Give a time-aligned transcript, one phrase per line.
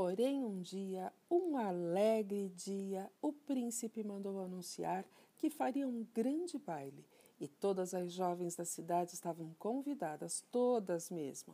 [0.00, 5.04] Porém, um dia, um alegre dia, o príncipe mandou anunciar
[5.36, 7.04] que faria um grande baile
[7.40, 11.52] e todas as jovens da cidade estavam convidadas, todas mesmo.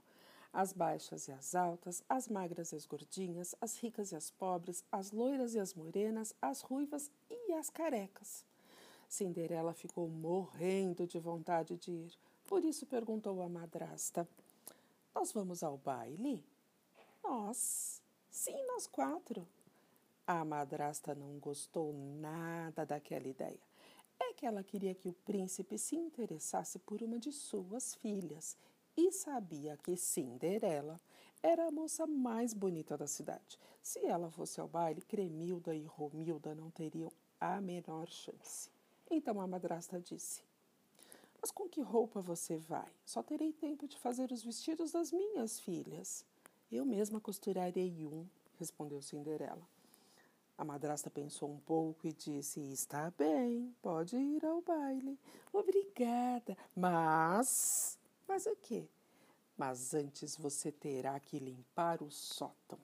[0.52, 4.84] As baixas e as altas, as magras e as gordinhas, as ricas e as pobres,
[4.92, 8.44] as loiras e as morenas, as ruivas e as carecas.
[9.08, 12.12] Cinderela ficou morrendo de vontade de ir,
[12.46, 14.28] por isso perguntou à madrasta:
[15.14, 16.44] Nós vamos ao baile?
[17.22, 18.03] Nós?
[18.34, 19.46] Sim, nós quatro.
[20.26, 23.60] A madrasta não gostou nada daquela ideia.
[24.18, 28.56] É que ela queria que o príncipe se interessasse por uma de suas filhas
[28.96, 31.00] e sabia que Cinderela
[31.44, 33.56] era a moça mais bonita da cidade.
[33.80, 38.68] Se ela fosse ao baile, Cremilda e Romilda não teriam a menor chance.
[39.08, 40.42] Então a madrasta disse:
[41.40, 42.90] Mas com que roupa você vai?
[43.06, 46.26] Só terei tempo de fazer os vestidos das minhas filhas.
[46.70, 48.26] Eu mesma costurarei um,
[48.58, 49.66] respondeu Cinderela.
[50.56, 55.18] A madrasta pensou um pouco e disse: Está bem, pode ir ao baile.
[55.52, 56.56] Obrigada.
[56.76, 57.98] Mas.
[58.26, 58.88] Mas o quê?
[59.56, 62.78] Mas antes você terá que limpar o sótão.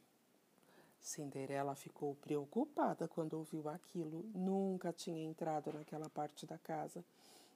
[1.01, 4.25] Cinderela ficou preocupada quando ouviu aquilo.
[4.35, 7.05] Nunca tinha entrado naquela parte da casa.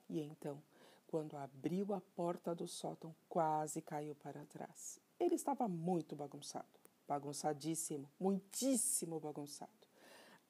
[0.09, 0.61] E então,
[1.07, 5.04] quando abriu a porta do sótão, quase caiu para trás.
[5.19, 9.71] Ele estava muito bagunçado, bagunçadíssimo, muitíssimo bagunçado.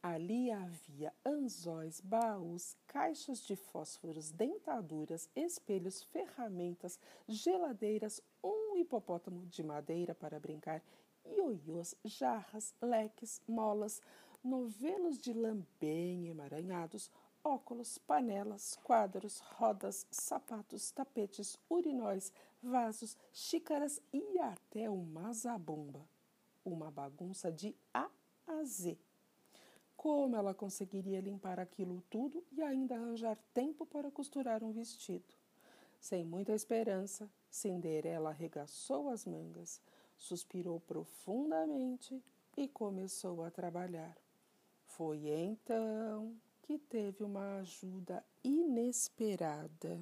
[0.01, 10.13] Ali havia anzóis, baús, caixas de fósforos, dentaduras, espelhos, ferramentas, geladeiras, um hipopótamo de madeira
[10.13, 10.83] para brincar,
[11.25, 13.99] ioiôs, jarras, leques, molas,
[14.43, 17.09] novelos de lã bem emaranhados,
[17.45, 26.01] óculos, panelas, quadros, rodas, sapatos, tapetes, urinóis, vasos, xícaras e até uma zabumba.
[26.65, 28.09] Uma bagunça de A
[28.47, 28.97] a Z.
[29.95, 35.33] Como ela conseguiria limpar aquilo tudo e ainda arranjar tempo para costurar um vestido?
[35.99, 39.81] Sem muita esperança, Cinderela arregaçou as mangas,
[40.17, 42.21] suspirou profundamente
[42.57, 44.15] e começou a trabalhar.
[44.85, 50.01] Foi então que teve uma ajuda inesperada.